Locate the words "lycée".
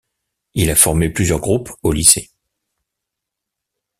1.91-2.31